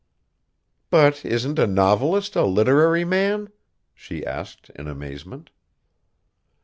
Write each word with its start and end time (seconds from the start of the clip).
"But 0.89 1.23
isn't 1.23 1.59
a 1.59 1.67
novelist 1.67 2.35
a 2.35 2.43
literary 2.43 3.05
man?" 3.05 3.49
she 3.93 4.25
asked 4.25 4.71
in 4.71 4.87
amazement. 4.87 5.51